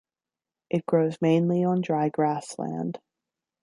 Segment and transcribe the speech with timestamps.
[0.71, 2.99] It grows mainly on dry grassland.